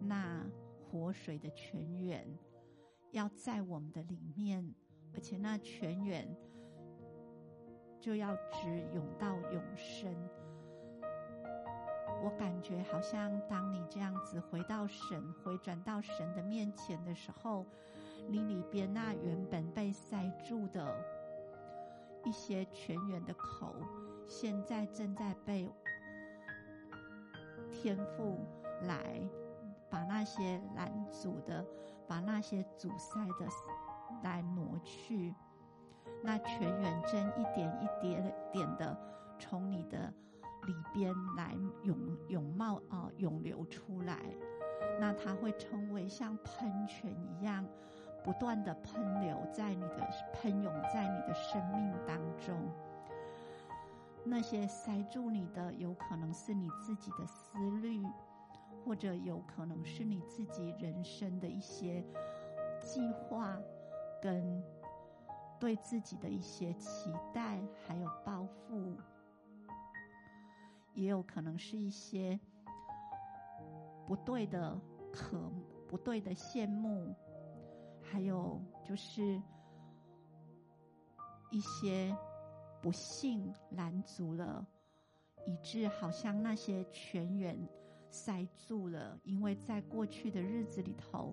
[0.00, 0.44] 那
[0.80, 2.26] 活水的泉源，
[3.10, 4.74] 要在我们的里面，
[5.14, 6.36] 而且那泉源
[8.00, 10.14] 就要直涌到永生。
[12.22, 17.66] 我感觉好像当你这样子回到神，回转到神的面前的时候。
[18.28, 20.94] 你里边那原本被塞住的
[22.24, 23.74] 一些泉源的口，
[24.26, 25.70] 现在正在被
[27.70, 28.46] 天父
[28.82, 29.20] 来
[29.88, 31.64] 把那些拦阻的、
[32.06, 33.46] 把那些阻塞的
[34.22, 35.34] 来挪去。
[36.22, 38.96] 那泉源正一点一点点的
[39.38, 40.12] 从你的
[40.66, 41.96] 里边来涌
[42.28, 44.20] 涌冒啊涌流出来，
[45.00, 47.64] 那它会成为像喷泉一样。
[48.22, 52.56] 不断的喷流在你的喷涌在你的生命当中，
[54.24, 58.04] 那些塞住你的，有可能是你自己的思虑，
[58.84, 62.04] 或者有可能是你自己人生的一些
[62.80, 63.56] 计划
[64.20, 64.62] 跟
[65.58, 68.96] 对自己的一些期待，还有抱负，
[70.94, 72.38] 也有可能是一些
[74.06, 74.78] 不对的
[75.12, 75.50] 渴、
[75.88, 77.14] 不对的羡慕，
[78.12, 79.40] 还有就是
[81.50, 82.16] 一些
[82.82, 84.66] 不幸拦阻了，
[85.46, 87.56] 以致好像那些泉源
[88.10, 91.32] 塞住了，因为在过去的日子里头，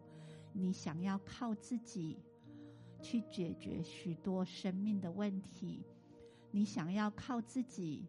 [0.53, 2.19] 你想要靠自己
[3.01, 5.83] 去解决许多生命的问题，
[6.51, 8.07] 你想要靠自己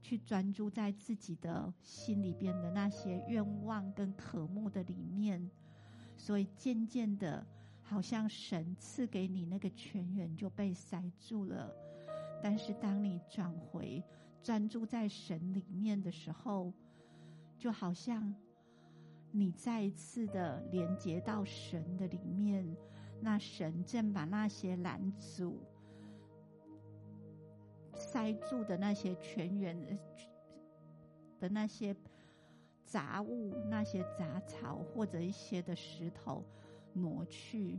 [0.00, 5.50] 去专注在自己的心里边的那些愿望跟渴慕的里面，
[6.16, 7.44] 所以渐渐的，
[7.88, 11.72] 好像神赐给你那个泉源就被塞住了。
[12.42, 14.02] 但是当你转回
[14.42, 16.72] 专注在神里面的时候，
[17.58, 18.34] 就好像。
[19.32, 22.64] 你再一次的连接到神的里面，
[23.20, 25.60] 那神正把那些拦阻、
[27.94, 29.76] 塞住的那些泉源
[31.38, 31.94] 的那些
[32.86, 36.42] 杂物、那些杂草或者一些的石头
[36.96, 37.78] 挪去，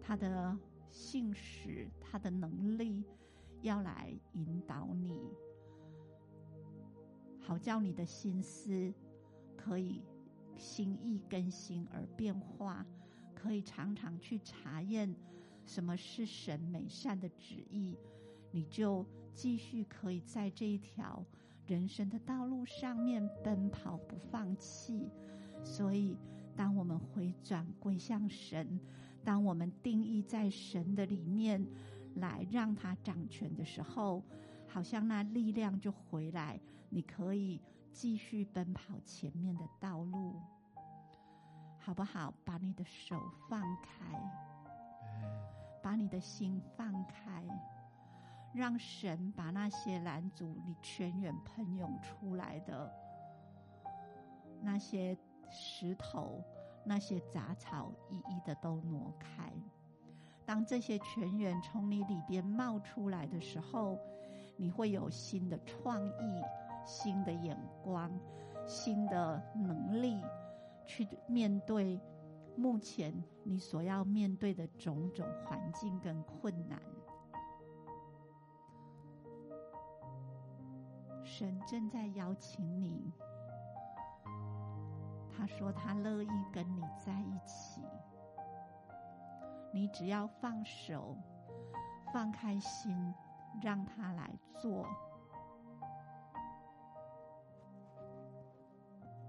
[0.00, 0.58] 他的
[0.90, 3.04] 信使、他的能力
[3.62, 5.18] 要来引导你，
[7.38, 8.92] 好叫你的心思。
[9.62, 10.02] 可以
[10.56, 12.86] 心意更新而变化，
[13.34, 15.14] 可以常常去查验
[15.66, 17.94] 什么是神美善的旨意，
[18.50, 19.04] 你就
[19.34, 21.22] 继续可以在这一条
[21.66, 25.10] 人生的道路上面奔跑不放弃。
[25.62, 26.16] 所以，
[26.56, 28.80] 当我们回转归向神，
[29.24, 31.64] 当我们定义在神的里面
[32.14, 34.22] 来让他掌权的时候，
[34.66, 37.60] 好像那力量就回来，你可以。
[37.92, 40.40] 继续奔跑前面的道路，
[41.76, 42.32] 好不好？
[42.44, 44.06] 把你的手放开，
[45.82, 47.44] 把你的心放开，
[48.54, 52.94] 让神把那些拦阻你泉源喷涌出来的
[54.62, 55.18] 那些
[55.50, 56.42] 石头、
[56.84, 59.52] 那些杂草，一一的都挪开。
[60.46, 63.98] 当这些泉源从你里边冒出来的时候，
[64.56, 66.42] 你会有新的创意。
[66.86, 68.10] 新的眼光，
[68.66, 70.18] 新的能力，
[70.86, 72.00] 去面对
[72.56, 73.12] 目前
[73.44, 76.80] 你所要面对的种种环境跟困难。
[81.22, 83.12] 神正在邀请你，
[85.40, 87.80] 他说他乐意跟你在一起，
[89.72, 91.16] 你只要放手，
[92.12, 93.14] 放开心，
[93.62, 94.30] 让他来
[94.60, 94.86] 做。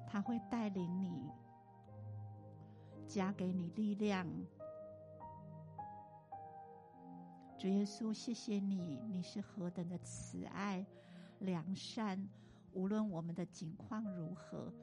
[0.05, 1.31] 他会带领你，
[3.07, 4.27] 加给你力量。
[7.57, 10.85] 主耶稣，谢谢你，你是何等的慈爱、
[11.39, 12.27] 良善。
[12.73, 14.73] 无论我们的境况如何，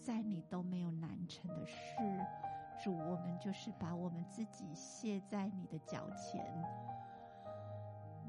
[0.00, 1.76] 在你都没有难成的事。
[2.82, 6.44] 主，我们就是把我们自己卸在你的脚前，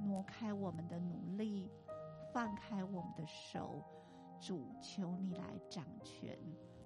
[0.04, 1.70] 挪开我们的努力，
[2.34, 3.84] 放开我们的手。
[4.40, 6.38] 主，求你来掌权。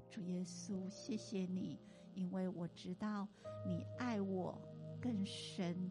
[0.09, 1.79] 主耶稣，谢谢你，
[2.13, 3.27] 因为我知道
[3.65, 4.59] 你爱我
[5.01, 5.89] 更深，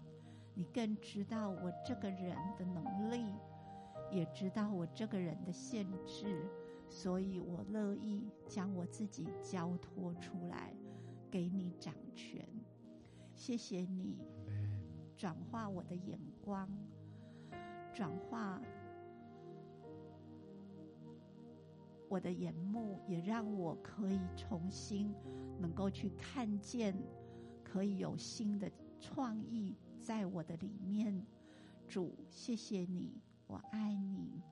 [0.55, 3.35] 你更知道我这个人的能力，
[4.11, 6.51] 也知道我这个人的限制，
[6.95, 10.75] 所以我乐意将我自己交托出来，
[11.31, 12.47] 给你掌权。
[13.35, 14.19] 谢谢你，
[15.17, 16.69] 转化我的眼光，
[17.95, 18.61] 转化。
[22.11, 25.15] 我的眼目也让我可以重新
[25.59, 26.95] 能够去看见，
[27.65, 28.71] 可以有新的
[29.01, 31.27] 创意在我的里面。
[31.89, 34.43] 主，谢谢你，我爱你。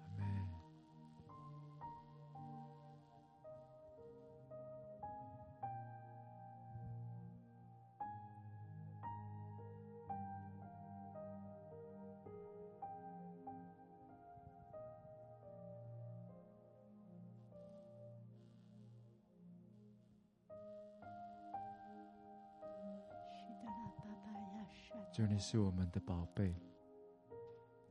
[25.13, 26.55] 主，你是我们的宝贝，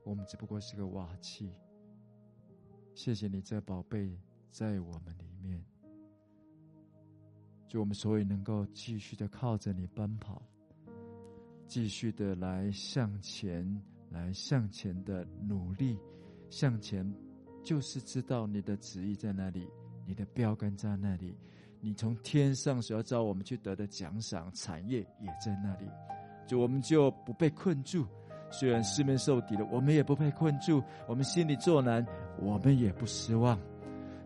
[0.05, 1.51] 我们只不过是个瓦器。
[2.95, 4.17] 谢谢你这宝贝
[4.49, 5.61] 在我们里面，
[7.67, 10.41] 就我们所以能够继续的靠着你奔跑，
[11.67, 15.99] 继续的来向前，来向前的努力，
[16.49, 17.05] 向前
[17.61, 19.67] 就是知道你的旨意在那里，
[20.05, 21.37] 你的标杆在那里，
[21.81, 25.85] 你从天上所要招我们去得的奖赏产业也在那里。
[26.49, 28.03] 主，我们就不被困住。
[28.49, 32.03] 虽然四面受敌了，我们也不被困住；我们心里作难，
[32.39, 33.55] 我们也不失望。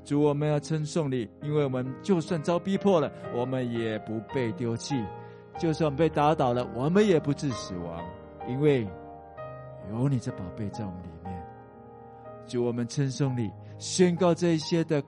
[0.05, 4.95] 主，我们要称颂你，因为我们就算遭逼迫了，我们也不被丢弃；
[5.59, 8.01] 就算被打倒了，我们也不致死亡，
[8.47, 8.87] 因为
[9.91, 11.45] 有你这宝贝在我们里面。
[12.47, 15.03] 主，我们称颂你，宣告这一些的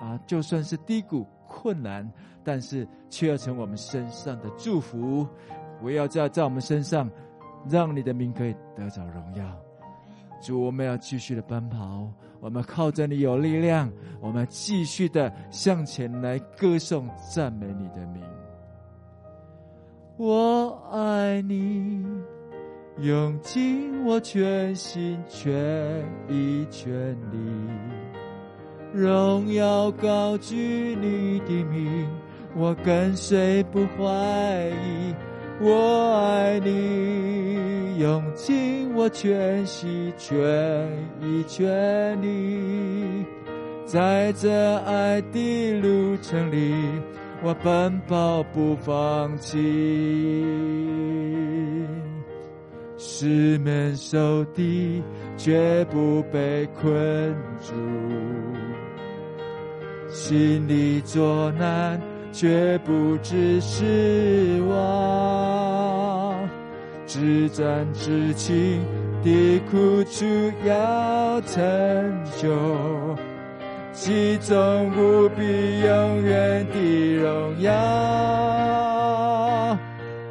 [0.00, 2.10] 啊，就算是低谷困难，
[2.42, 5.24] 但是却要成我们身上的祝福。
[5.82, 7.10] 我要在在我们身上。
[7.68, 9.44] 让你的名可以得着荣耀，
[10.40, 12.08] 主，我们要继续的奔跑，
[12.38, 18.22] 我们靠着你有力量，我们继续的向前来歌颂赞美你的名。
[20.16, 22.06] 我爱你，
[22.98, 25.52] 用尽我全心全
[26.28, 27.36] 意全力，
[28.94, 32.08] 荣耀高举你的名，
[32.54, 34.04] 我跟随不怀
[34.68, 35.12] 疑。
[35.58, 40.36] 我爱你，用尽我全心全
[41.22, 43.24] 意全力，
[43.86, 46.74] 在这爱的路程里，
[47.42, 49.56] 我奔跑不放弃，
[52.98, 53.26] 四
[53.58, 55.02] 面受敌
[55.38, 57.72] 绝不被困住，
[60.10, 61.98] 心里作难。
[62.38, 66.46] 却不知失望，
[67.06, 68.84] 至暂至情
[69.24, 70.26] 的苦楚
[70.62, 71.64] 要成
[72.36, 73.16] 就，
[73.94, 77.72] 其中无比永远的荣耀。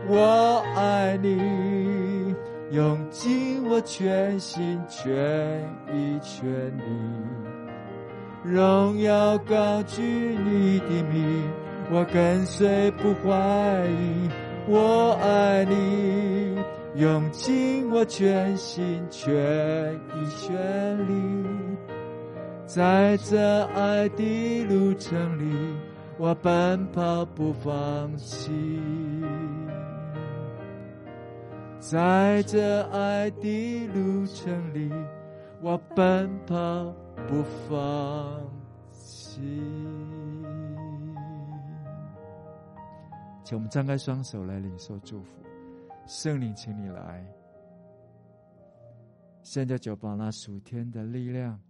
[0.07, 2.35] 我爱你，
[2.69, 5.11] 用尽我全心全
[5.91, 6.47] 意全
[6.77, 6.83] 力，
[8.43, 11.43] 荣耀高举你的名。
[11.91, 14.29] 我跟随不怀疑，
[14.67, 16.57] 我爱你，
[16.95, 19.33] 用尽我全心全
[19.93, 21.77] 意全力，
[22.65, 25.55] 在这爱的路程里，
[26.17, 28.51] 我奔跑不放弃，
[31.79, 34.91] 在这爱的路程里，
[35.61, 36.55] 我奔跑
[37.27, 38.41] 不放
[38.91, 40.14] 弃。
[43.45, 45.39] 请我们张开双手来领受祝福，
[46.07, 47.23] 圣灵，请你来，
[49.43, 51.61] 现在就把那属天的力量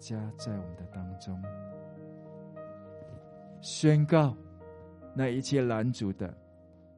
[0.00, 1.40] 加在我们的当中，
[3.60, 4.36] 宣告
[5.14, 6.36] 那一切拦阻的、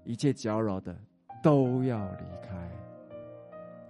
[0.04, 0.96] 一切搅扰的
[1.42, 2.56] 都要离开。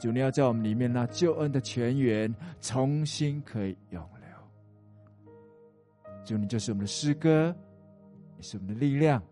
[0.01, 5.33] 主，你要在我们里面那救恩的泉源重新可以涌流。
[6.25, 7.55] 主，你就是我们的诗歌，
[8.37, 9.23] 你是我们的力量。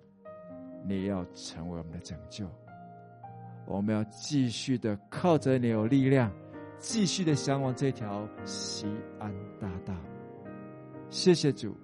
[0.87, 2.49] 你要成为我们的拯救，
[3.67, 6.33] 我们要继续的靠着你有力量，
[6.79, 8.87] 继续的向往这条西
[9.19, 9.95] 安大道。
[11.11, 11.77] 谢谢主，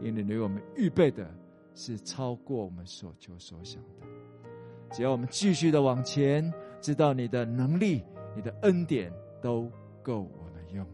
[0.00, 1.28] 因为你为我们预备的
[1.74, 4.06] 是超过我们所求所想的。
[4.90, 8.02] 只要我们继续的往前，知道你的能力、
[8.34, 9.70] 你的恩典都
[10.02, 10.86] 够我们用。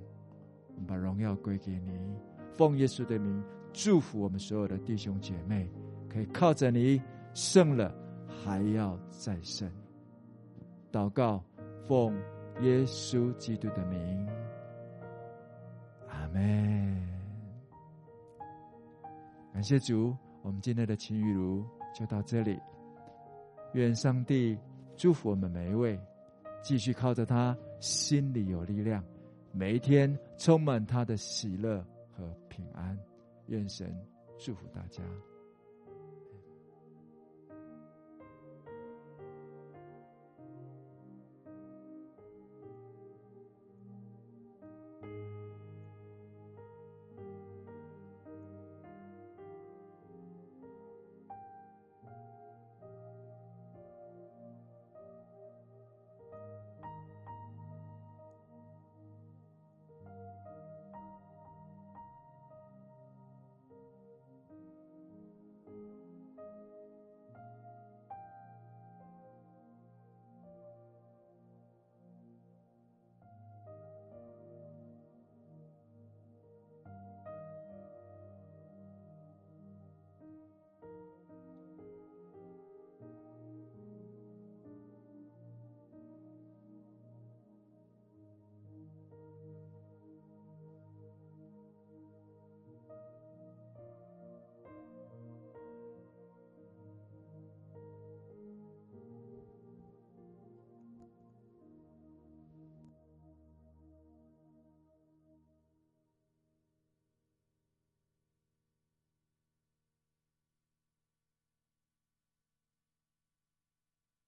[0.68, 1.98] 我们把荣耀归给你，
[2.56, 5.68] 奉耶稣的名祝福我们所有的弟兄姐妹，
[6.08, 7.00] 可以靠着你。
[7.38, 7.94] 胜了，
[8.26, 9.70] 还要再胜。
[10.90, 11.40] 祷告，
[11.86, 12.12] 奉
[12.62, 14.28] 耶稣基督的名，
[16.08, 17.08] 阿门。
[19.52, 21.64] 感谢主，我们今天的晴雨如
[21.94, 22.58] 就到这里。
[23.72, 24.58] 愿上帝
[24.96, 25.96] 祝福我们每一位，
[26.60, 29.00] 继续靠着他，心里有力量，
[29.52, 32.98] 每一天充满他的喜乐和平安。
[33.46, 33.96] 愿神
[34.40, 35.04] 祝福大家。